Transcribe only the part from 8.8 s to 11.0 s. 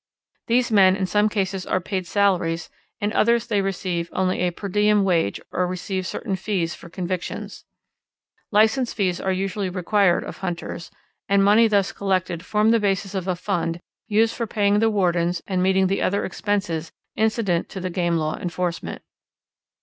fees are usually required of hunters,